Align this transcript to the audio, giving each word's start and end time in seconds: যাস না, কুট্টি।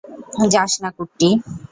যাস 0.53 0.71
না, 0.83 0.89
কুট্টি। 0.97 1.29